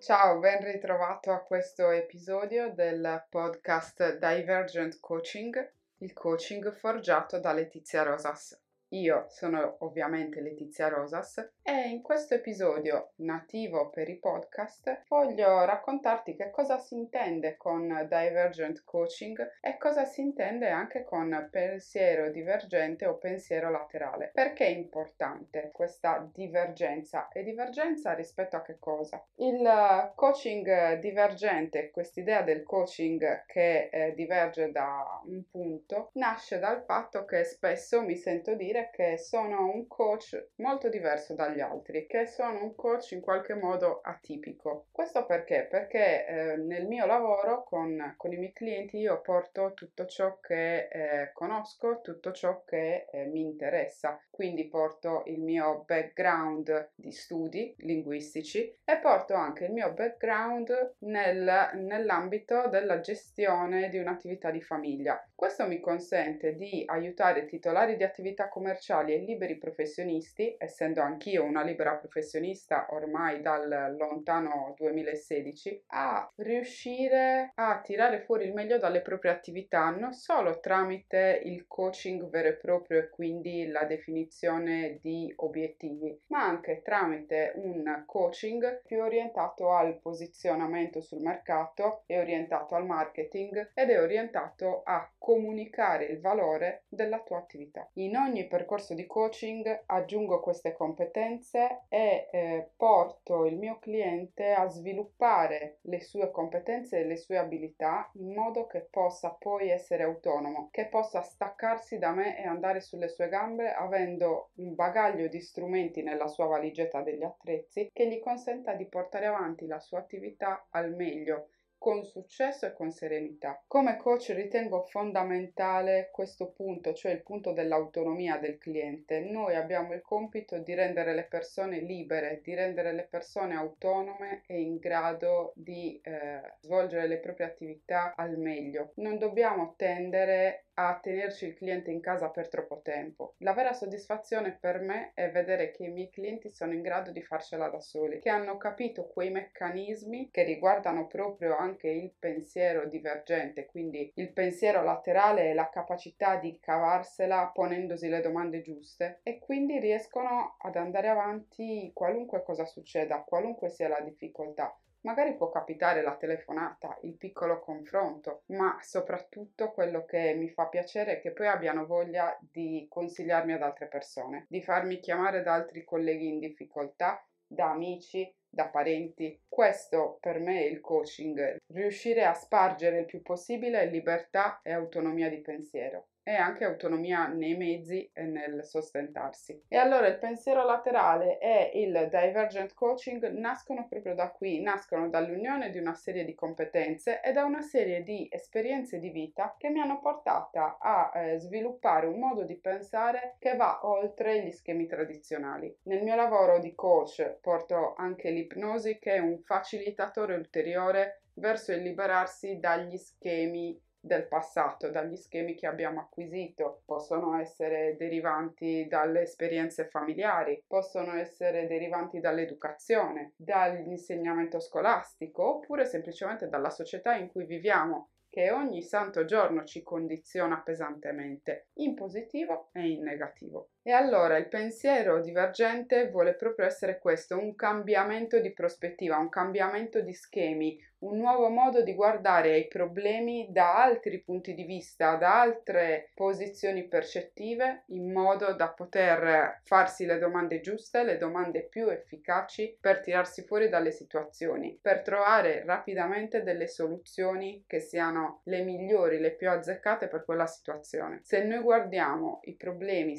Ciao, 0.00 0.38
ben 0.38 0.64
ritrovato 0.64 1.30
a 1.30 1.42
questo 1.42 1.90
episodio 1.90 2.72
del 2.72 3.26
podcast 3.28 4.16
Divergent 4.16 4.98
Coaching, 4.98 5.72
il 5.98 6.14
coaching 6.14 6.74
forgiato 6.74 7.38
da 7.38 7.52
Letizia 7.52 8.02
Rosas. 8.02 8.58
Io 8.92 9.26
sono 9.28 9.76
ovviamente 9.80 10.40
Letizia 10.40 10.88
Rosas 10.88 11.52
e 11.62 11.88
in 11.88 12.02
questo 12.02 12.34
episodio 12.34 13.12
nativo 13.18 13.88
per 13.88 14.08
i 14.08 14.18
podcast 14.18 15.04
voglio 15.06 15.64
raccontarti 15.64 16.34
che 16.34 16.50
cosa 16.50 16.76
si 16.78 16.96
intende 16.96 17.56
con 17.56 17.86
divergent 18.08 18.82
coaching 18.82 19.58
e 19.60 19.76
cosa 19.76 20.04
si 20.04 20.22
intende 20.22 20.70
anche 20.70 21.04
con 21.04 21.48
pensiero 21.52 22.30
divergente 22.30 23.06
o 23.06 23.16
pensiero 23.16 23.70
laterale. 23.70 24.32
Perché 24.34 24.66
è 24.66 24.70
importante 24.70 25.70
questa 25.72 26.28
divergenza? 26.34 27.28
E 27.28 27.44
divergenza 27.44 28.12
rispetto 28.14 28.56
a 28.56 28.62
che 28.62 28.76
cosa? 28.80 29.24
Il 29.36 30.12
coaching 30.16 30.98
divergente, 30.98 31.90
quest'idea 31.90 32.42
del 32.42 32.64
coaching 32.64 33.44
che 33.46 33.88
eh, 33.92 34.14
diverge 34.14 34.72
da 34.72 35.22
un 35.26 35.48
punto, 35.48 36.10
nasce 36.14 36.58
dal 36.58 36.82
fatto 36.82 37.24
che 37.24 37.44
spesso 37.44 38.02
mi 38.02 38.16
sento 38.16 38.56
dire 38.56 38.78
dire 38.80 38.90
che 38.90 39.18
sono 39.18 39.70
un 39.70 39.86
coach 39.86 40.52
molto 40.56 40.88
diverso 40.88 41.34
dagli 41.34 41.60
altri, 41.60 42.06
che 42.06 42.26
sono 42.26 42.62
un 42.62 42.74
coach 42.74 43.12
in 43.12 43.20
qualche 43.20 43.54
modo 43.54 44.00
atipico. 44.02 44.86
Questo 44.90 45.26
perché? 45.26 45.66
Perché 45.68 46.26
eh, 46.26 46.56
nel 46.56 46.86
mio 46.86 47.04
lavoro 47.04 47.64
con, 47.64 48.14
con, 48.16 48.32
i 48.32 48.36
miei 48.36 48.52
clienti 48.52 48.98
io 48.98 49.20
porto 49.20 49.72
tutto 49.74 50.06
ciò 50.06 50.38
che 50.40 50.88
eh, 50.88 51.32
conosco, 51.32 52.00
tutto 52.00 52.32
ciò 52.32 52.62
che 52.64 53.06
eh, 53.10 53.26
mi 53.26 53.40
interessa. 53.40 54.18
Quindi 54.30 54.68
porto 54.68 55.22
il 55.26 55.40
mio 55.40 55.84
background 55.86 56.92
di 56.94 57.12
studi 57.12 57.74
linguistici 57.78 58.78
e 58.84 58.98
porto 58.98 59.34
anche 59.34 59.66
il 59.66 59.72
mio 59.72 59.92
background 59.92 60.94
nel, 61.00 61.70
nell'ambito 61.74 62.68
della 62.68 63.00
gestione 63.00 63.88
di 63.90 63.98
un'attività 63.98 64.50
di 64.50 64.62
famiglia. 64.62 65.22
Questo 65.34 65.66
mi 65.66 65.80
consente 65.80 66.54
di 66.54 66.82
aiutare 66.86 67.46
titolari 67.46 67.96
di 67.96 68.04
attività 68.04 68.48
commerciali 68.48 68.69
commerciali 68.70 69.14
e 69.14 69.18
liberi 69.18 69.58
professionisti, 69.58 70.54
essendo 70.56 71.00
anch'io 71.00 71.42
una 71.42 71.62
libera 71.62 71.96
professionista 71.96 72.86
ormai 72.90 73.42
dal 73.42 73.96
lontano 73.98 74.74
2016, 74.76 75.84
a 75.88 76.30
riuscire 76.36 77.50
a 77.56 77.80
tirare 77.82 78.20
fuori 78.20 78.44
il 78.44 78.54
meglio 78.54 78.78
dalle 78.78 79.00
proprie 79.00 79.32
attività, 79.32 79.90
non 79.90 80.12
solo 80.12 80.60
tramite 80.60 81.40
il 81.44 81.66
coaching 81.66 82.28
vero 82.28 82.48
e 82.48 82.54
proprio 82.54 83.00
e 83.00 83.08
quindi 83.08 83.66
la 83.66 83.84
definizione 83.84 84.98
di 85.02 85.32
obiettivi, 85.36 86.16
ma 86.28 86.44
anche 86.44 86.82
tramite 86.82 87.52
un 87.56 88.04
coaching 88.06 88.82
più 88.84 89.02
orientato 89.02 89.72
al 89.72 89.98
posizionamento 89.98 91.00
sul 91.00 91.22
mercato, 91.22 92.04
è 92.06 92.18
orientato 92.18 92.76
al 92.76 92.86
marketing 92.86 93.72
ed 93.74 93.90
è 93.90 94.00
orientato 94.00 94.82
a 94.84 95.10
comunicare 95.18 96.04
il 96.04 96.20
valore 96.20 96.84
della 96.88 97.20
tua 97.20 97.38
attività. 97.38 97.88
In 97.94 98.16
ogni 98.16 98.46
percorso 98.60 98.92
di 98.92 99.06
coaching 99.06 99.84
aggiungo 99.86 100.40
queste 100.40 100.74
competenze 100.74 101.84
e 101.88 102.28
eh, 102.30 102.70
porto 102.76 103.46
il 103.46 103.56
mio 103.56 103.78
cliente 103.78 104.52
a 104.52 104.68
sviluppare 104.68 105.78
le 105.82 106.00
sue 106.00 106.30
competenze 106.30 106.98
e 106.98 107.06
le 107.06 107.16
sue 107.16 107.38
abilità 107.38 108.10
in 108.14 108.34
modo 108.34 108.66
che 108.66 108.86
possa 108.90 109.30
poi 109.30 109.70
essere 109.70 110.02
autonomo, 110.02 110.68
che 110.70 110.88
possa 110.88 111.22
staccarsi 111.22 111.96
da 111.98 112.10
me 112.10 112.38
e 112.38 112.46
andare 112.46 112.80
sulle 112.80 113.08
sue 113.08 113.28
gambe 113.28 113.72
avendo 113.72 114.50
un 114.56 114.74
bagaglio 114.74 115.26
di 115.28 115.40
strumenti 115.40 116.02
nella 116.02 116.28
sua 116.28 116.44
valigetta 116.44 117.00
degli 117.00 117.22
attrezzi 117.22 117.88
che 117.90 118.08
gli 118.08 118.20
consenta 118.20 118.74
di 118.74 118.84
portare 118.86 119.24
avanti 119.24 119.66
la 119.66 119.78
sua 119.78 120.00
attività 120.00 120.66
al 120.70 120.94
meglio 120.94 121.48
con 121.80 122.04
successo 122.04 122.66
e 122.66 122.74
con 122.74 122.92
serenità. 122.92 123.62
Come 123.66 123.96
coach 123.96 124.32
ritengo 124.34 124.82
fondamentale 124.82 126.10
questo 126.12 126.50
punto, 126.50 126.92
cioè 126.92 127.12
il 127.12 127.22
punto 127.22 127.52
dell'autonomia 127.52 128.36
del 128.36 128.58
cliente. 128.58 129.20
Noi 129.20 129.54
abbiamo 129.54 129.94
il 129.94 130.02
compito 130.02 130.58
di 130.58 130.74
rendere 130.74 131.14
le 131.14 131.24
persone 131.24 131.80
libere, 131.80 132.42
di 132.42 132.54
rendere 132.54 132.92
le 132.92 133.06
persone 133.08 133.54
autonome 133.54 134.42
e 134.46 134.60
in 134.60 134.76
grado 134.76 135.52
di 135.56 135.98
eh, 136.04 136.42
svolgere 136.60 137.06
le 137.06 137.18
proprie 137.18 137.46
attività 137.46 138.14
al 138.14 138.36
meglio. 138.36 138.92
Non 138.96 139.16
dobbiamo 139.16 139.72
tendere 139.78 140.66
a 140.74 140.98
tenerci 141.00 141.46
il 141.46 141.54
cliente 141.54 141.90
in 141.90 142.00
casa 142.00 142.30
per 142.30 142.48
troppo 142.48 142.80
tempo. 142.82 143.34
La 143.38 143.52
vera 143.52 143.72
soddisfazione 143.72 144.56
per 144.58 144.80
me 144.80 145.12
è 145.14 145.30
vedere 145.30 145.70
che 145.70 145.84
i 145.84 145.90
miei 145.90 146.08
clienti 146.08 146.50
sono 146.50 146.72
in 146.72 146.80
grado 146.80 147.10
di 147.10 147.22
farcela 147.22 147.68
da 147.68 147.80
soli, 147.80 148.18
che 148.20 148.30
hanno 148.30 148.56
capito 148.56 149.06
quei 149.06 149.30
meccanismi 149.30 150.30
che 150.30 150.42
riguardano 150.42 151.06
proprio 151.06 151.56
anche 151.56 151.69
il 151.88 152.12
pensiero 152.18 152.86
divergente, 152.86 153.66
quindi 153.66 154.10
il 154.16 154.32
pensiero 154.32 154.82
laterale 154.82 155.50
e 155.50 155.54
la 155.54 155.68
capacità 155.68 156.36
di 156.36 156.58
cavarsela 156.60 157.50
ponendosi 157.52 158.08
le 158.08 158.20
domande 158.20 158.62
giuste 158.62 159.20
e 159.22 159.38
quindi 159.38 159.78
riescono 159.78 160.56
ad 160.58 160.76
andare 160.76 161.08
avanti 161.08 161.90
qualunque 161.94 162.42
cosa 162.42 162.64
succeda, 162.64 163.22
qualunque 163.22 163.68
sia 163.68 163.88
la 163.88 164.00
difficoltà. 164.00 164.76
Magari 165.02 165.34
può 165.34 165.48
capitare 165.48 166.02
la 166.02 166.14
telefonata, 166.16 166.98
il 167.02 167.16
piccolo 167.16 167.60
confronto, 167.60 168.42
ma 168.48 168.76
soprattutto 168.82 169.70
quello 169.70 170.04
che 170.04 170.34
mi 170.34 170.50
fa 170.50 170.66
piacere 170.66 171.12
è 171.12 171.20
che 171.20 171.30
poi 171.32 171.46
abbiano 171.46 171.86
voglia 171.86 172.38
di 172.38 172.86
consigliarmi 172.86 173.54
ad 173.54 173.62
altre 173.62 173.86
persone, 173.86 174.44
di 174.50 174.62
farmi 174.62 175.00
chiamare 175.00 175.42
da 175.42 175.54
altri 175.54 175.84
colleghi 175.84 176.26
in 176.26 176.38
difficoltà, 176.38 177.24
da 177.50 177.70
amici, 177.70 178.32
da 178.48 178.68
parenti. 178.68 179.40
Questo 179.48 180.18
per 180.20 180.38
me 180.38 180.60
è 180.60 180.66
il 180.66 180.80
coaching, 180.80 181.56
riuscire 181.72 182.24
a 182.24 182.34
spargere 182.34 183.00
il 183.00 183.06
più 183.06 183.22
possibile 183.22 183.86
libertà 183.86 184.60
e 184.62 184.72
autonomia 184.72 185.28
di 185.28 185.40
pensiero 185.40 186.09
e 186.22 186.34
anche 186.34 186.64
autonomia 186.64 187.26
nei 187.26 187.56
mezzi 187.56 188.08
e 188.12 188.22
nel 188.24 188.64
sostentarsi. 188.64 189.64
E 189.68 189.76
allora 189.76 190.06
il 190.06 190.18
pensiero 190.18 190.64
laterale 190.64 191.38
e 191.38 191.70
il 191.74 192.08
divergent 192.10 192.74
coaching 192.74 193.26
nascono 193.30 193.86
proprio 193.88 194.14
da 194.14 194.30
qui, 194.30 194.60
nascono 194.60 195.08
dall'unione 195.08 195.70
di 195.70 195.78
una 195.78 195.94
serie 195.94 196.24
di 196.24 196.34
competenze 196.34 197.20
e 197.20 197.32
da 197.32 197.44
una 197.44 197.62
serie 197.62 198.02
di 198.02 198.28
esperienze 198.30 198.98
di 198.98 199.10
vita 199.10 199.54
che 199.58 199.70
mi 199.70 199.80
hanno 199.80 200.00
portata 200.00 200.78
a 200.78 201.10
eh, 201.14 201.38
sviluppare 201.38 202.06
un 202.06 202.18
modo 202.18 202.44
di 202.44 202.56
pensare 202.56 203.36
che 203.38 203.56
va 203.56 203.80
oltre 203.82 204.42
gli 204.42 204.50
schemi 204.50 204.86
tradizionali. 204.86 205.74
Nel 205.84 206.02
mio 206.02 206.14
lavoro 206.14 206.58
di 206.58 206.74
coach 206.74 207.38
porto 207.40 207.94
anche 207.96 208.30
l'ipnosi 208.30 208.98
che 208.98 209.14
è 209.14 209.18
un 209.18 209.40
facilitatore 209.42 210.34
ulteriore 210.34 211.22
verso 211.34 211.72
il 211.72 211.82
liberarsi 211.82 212.58
dagli 212.58 212.96
schemi 212.96 213.80
del 214.00 214.26
passato, 214.26 214.90
dagli 214.90 215.16
schemi 215.16 215.54
che 215.54 215.66
abbiamo 215.66 216.00
acquisito, 216.00 216.82
possono 216.86 217.38
essere 217.38 217.96
derivanti 217.96 218.86
dalle 218.88 219.22
esperienze 219.22 219.86
familiari, 219.86 220.64
possono 220.66 221.14
essere 221.14 221.66
derivanti 221.66 222.18
dall'educazione, 222.18 223.34
dall'insegnamento 223.36 224.58
scolastico 224.58 225.56
oppure 225.56 225.84
semplicemente 225.84 226.48
dalla 226.48 226.70
società 226.70 227.14
in 227.14 227.28
cui 227.28 227.44
viviamo 227.44 228.08
che 228.30 228.50
ogni 228.50 228.80
santo 228.82 229.24
giorno 229.24 229.64
ci 229.64 229.82
condiziona 229.82 230.60
pesantemente, 230.60 231.66
in 231.74 231.94
positivo 231.94 232.70
e 232.72 232.88
in 232.88 233.02
negativo. 233.02 233.70
E 233.82 233.92
allora 233.92 234.36
il 234.36 234.48
pensiero 234.48 235.22
divergente 235.22 236.10
vuole 236.10 236.34
proprio 236.34 236.66
essere 236.66 236.98
questo, 236.98 237.38
un 237.38 237.54
cambiamento 237.54 238.38
di 238.38 238.52
prospettiva, 238.52 239.16
un 239.16 239.30
cambiamento 239.30 240.02
di 240.02 240.12
schemi, 240.12 240.78
un 241.00 241.16
nuovo 241.16 241.48
modo 241.48 241.82
di 241.82 241.94
guardare 241.94 242.52
ai 242.52 242.68
problemi 242.68 243.48
da 243.50 243.82
altri 243.82 244.20
punti 244.20 244.52
di 244.52 244.64
vista, 244.64 245.16
da 245.16 245.40
altre 245.40 246.10
posizioni 246.14 246.88
percettive, 246.88 247.84
in 247.86 248.12
modo 248.12 248.52
da 248.52 248.68
poter 248.68 249.60
farsi 249.64 250.04
le 250.04 250.18
domande 250.18 250.60
giuste, 250.60 251.02
le 251.02 251.16
domande 251.16 251.62
più 251.62 251.88
efficaci 251.88 252.76
per 252.78 253.00
tirarsi 253.00 253.44
fuori 253.44 253.70
dalle 253.70 253.92
situazioni, 253.92 254.78
per 254.80 255.00
trovare 255.00 255.64
rapidamente 255.64 256.42
delle 256.42 256.68
soluzioni 256.68 257.64
che 257.66 257.80
siano 257.80 258.42
le 258.44 258.62
migliori, 258.62 259.20
le 259.20 259.34
più 259.34 259.48
azzeccate 259.48 260.06
per 260.08 260.24
quella 260.26 260.46
situazione. 260.46 261.20
Se 261.22 261.42
noi 261.44 261.62
guardiamo 261.62 262.40
i 262.42 262.56
problemi 262.56 263.16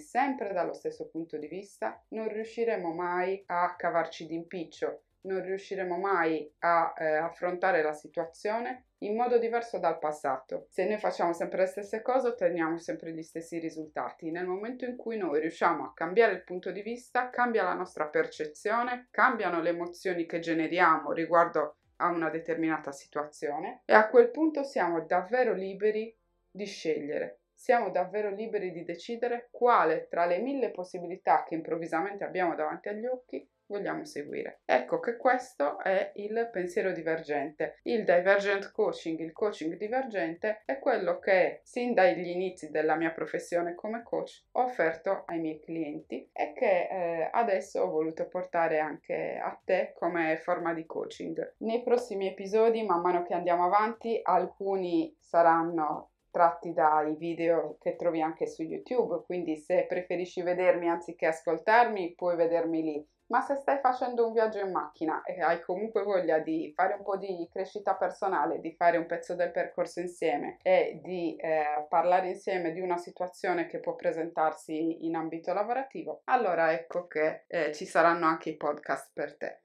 sempre 0.51 0.53
dallo 0.53 0.73
stesso 0.73 1.07
punto 1.07 1.37
di 1.37 1.47
vista, 1.47 2.03
non 2.09 2.27
riusciremo 2.27 2.93
mai 2.93 3.41
a 3.47 3.75
cavarci 3.75 4.27
d'impiccio, 4.27 5.03
non 5.21 5.41
riusciremo 5.41 5.97
mai 5.97 6.51
a 6.59 6.93
eh, 6.97 7.15
affrontare 7.15 7.81
la 7.81 7.93
situazione 7.93 8.85
in 8.99 9.15
modo 9.15 9.37
diverso 9.37 9.79
dal 9.79 9.97
passato. 9.97 10.67
Se 10.69 10.85
noi 10.85 10.97
facciamo 10.97 11.33
sempre 11.33 11.61
le 11.61 11.67
stesse 11.67 12.01
cose 12.01 12.29
otteniamo 12.29 12.77
sempre 12.77 13.13
gli 13.13 13.23
stessi 13.23 13.59
risultati. 13.59 14.31
Nel 14.31 14.45
momento 14.45 14.85
in 14.85 14.95
cui 14.95 15.17
noi 15.17 15.39
riusciamo 15.39 15.83
a 15.83 15.93
cambiare 15.93 16.33
il 16.33 16.43
punto 16.43 16.71
di 16.71 16.81
vista, 16.81 17.29
cambia 17.29 17.63
la 17.63 17.73
nostra 17.73 18.07
percezione, 18.07 19.07
cambiano 19.11 19.61
le 19.61 19.69
emozioni 19.69 20.25
che 20.25 20.39
generiamo 20.39 21.11
riguardo 21.11 21.77
a 21.97 22.09
una 22.09 22.29
determinata 22.29 22.91
situazione 22.91 23.83
e 23.85 23.93
a 23.93 24.09
quel 24.09 24.31
punto 24.31 24.63
siamo 24.63 25.05
davvero 25.05 25.53
liberi 25.53 26.15
di 26.49 26.65
scegliere 26.65 27.40
siamo 27.61 27.91
davvero 27.91 28.31
liberi 28.31 28.71
di 28.71 28.83
decidere 28.83 29.49
quale 29.51 30.07
tra 30.09 30.25
le 30.25 30.39
mille 30.39 30.71
possibilità 30.71 31.43
che 31.43 31.53
improvvisamente 31.53 32.23
abbiamo 32.23 32.55
davanti 32.55 32.89
agli 32.89 33.05
occhi 33.05 33.47
vogliamo 33.67 34.03
seguire. 34.03 34.61
Ecco 34.65 34.99
che 34.99 35.15
questo 35.15 35.79
è 35.79 36.11
il 36.15 36.49
pensiero 36.51 36.91
divergente. 36.91 37.77
Il 37.83 38.03
divergent 38.03 38.71
coaching, 38.71 39.19
il 39.19 39.31
coaching 39.31 39.77
divergente, 39.77 40.63
è 40.65 40.79
quello 40.79 41.19
che 41.19 41.61
sin 41.63 41.93
dagli 41.93 42.27
inizi 42.27 42.71
della 42.71 42.95
mia 42.95 43.11
professione 43.11 43.75
come 43.75 44.01
coach 44.01 44.47
ho 44.53 44.63
offerto 44.63 45.23
ai 45.27 45.39
miei 45.39 45.59
clienti 45.59 46.29
e 46.33 46.53
che 46.53 46.87
eh, 46.89 47.29
adesso 47.31 47.81
ho 47.81 47.91
voluto 47.91 48.27
portare 48.27 48.79
anche 48.79 49.39
a 49.41 49.57
te 49.63 49.93
come 49.95 50.35
forma 50.37 50.73
di 50.73 50.85
coaching. 50.85 51.53
Nei 51.59 51.83
prossimi 51.83 52.27
episodi, 52.27 52.83
man 52.83 53.01
mano 53.01 53.23
che 53.23 53.35
andiamo 53.35 53.65
avanti, 53.65 54.19
alcuni 54.21 55.15
saranno 55.19 56.10
tratti 56.31 56.73
dai 56.73 57.15
video 57.15 57.77
che 57.79 57.95
trovi 57.95 58.21
anche 58.21 58.47
su 58.47 58.63
YouTube, 58.63 59.23
quindi 59.25 59.57
se 59.57 59.85
preferisci 59.87 60.41
vedermi 60.41 60.89
anziché 60.89 61.27
ascoltarmi, 61.27 62.15
puoi 62.15 62.35
vedermi 62.35 62.81
lì 62.81 63.07
ma 63.31 63.39
se 63.39 63.55
stai 63.55 63.79
facendo 63.79 64.27
un 64.27 64.33
viaggio 64.33 64.59
in 64.59 64.71
macchina 64.71 65.23
e 65.23 65.41
hai 65.41 65.61
comunque 65.61 66.03
voglia 66.03 66.39
di 66.39 66.71
fare 66.75 66.95
un 66.95 67.01
po' 67.01 67.15
di 67.15 67.47
crescita 67.49 67.95
personale, 67.95 68.59
di 68.59 68.75
fare 68.75 68.97
un 68.97 69.05
pezzo 69.05 69.35
del 69.35 69.51
percorso 69.51 70.01
insieme 70.01 70.57
e 70.61 70.99
di 71.01 71.37
eh, 71.37 71.85
parlare 71.87 72.27
insieme 72.27 72.73
di 72.73 72.81
una 72.81 72.97
situazione 72.97 73.67
che 73.67 73.79
può 73.79 73.95
presentarsi 73.95 75.05
in 75.05 75.15
ambito 75.15 75.53
lavorativo, 75.53 76.21
allora 76.25 76.73
ecco 76.73 77.07
che 77.07 77.45
eh, 77.47 77.73
ci 77.73 77.85
saranno 77.85 78.25
anche 78.25 78.49
i 78.49 78.57
podcast 78.57 79.11
per 79.13 79.37
te. 79.37 79.61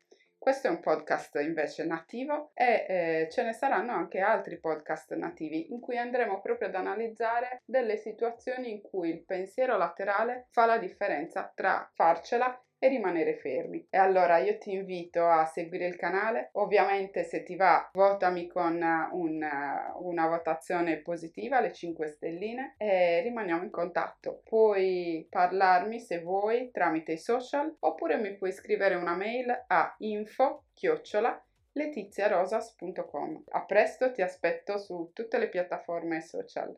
Questo 0.47 0.69
è 0.69 0.71
un 0.71 0.79
podcast 0.79 1.35
invece 1.41 1.85
nativo 1.85 2.53
e 2.55 2.87
eh, 2.89 3.29
ce 3.33 3.43
ne 3.43 3.53
saranno 3.53 3.91
anche 3.91 4.21
altri 4.21 4.61
podcast 4.61 5.13
nativi 5.15 5.73
in 5.73 5.81
cui 5.81 5.99
andremo 5.99 6.41
proprio 6.41 6.69
ad 6.69 6.77
analizzare 6.77 7.63
delle 7.65 7.97
situazioni 7.97 8.71
in 8.71 8.81
cui 8.81 9.11
il 9.11 9.25
pensiero 9.25 9.77
laterale 9.77 10.47
fa 10.51 10.67
la 10.67 10.79
differenza 10.79 11.51
tra 11.53 11.91
farcela 11.93 12.57
e 12.79 12.89
rimanere 12.89 13.37
fermi. 13.37 13.87
E 13.91 13.97
allora 13.97 14.39
io 14.39 14.59
ti 14.59 14.73
invito 14.73 15.27
a 15.27 15.45
seguire 15.47 15.87
il 15.87 15.97
canale, 15.97 16.51
ovviamente 16.53 17.25
se 17.25 17.43
ti 17.43 17.57
va 17.57 17.89
votami 17.93 18.47
con 18.47 18.75
una, 19.13 19.93
una 19.97 20.27
votazione 20.29 20.99
positiva, 20.99 21.61
le 21.61 21.73
5 21.73 22.07
stelline 22.09 22.75
e 22.79 23.21
rimaniamo 23.23 23.65
in 23.65 23.71
contatto. 23.71 24.43
Puoi 24.45 25.27
parlarmi 25.29 26.01
se 26.01 26.21
vuoi 26.21 26.71
tramite 26.71 27.13
i 27.13 27.19
social 27.19 27.75
oppure 27.81 28.17
mi 28.17 28.35
puoi 28.35 28.53
scrivere 28.53 28.95
una 28.95 29.17
mail 29.17 29.65
a 29.67 29.95
info 29.99 30.65
chiocciola 30.75 31.41
letiziarosas.com. 31.73 33.45
A 33.51 33.65
presto, 33.65 34.11
ti 34.11 34.23
aspetto 34.23 34.79
su 34.79 35.11
tutte 35.13 35.39
le 35.39 35.49
piattaforme 35.49 36.23
social. 36.23 36.75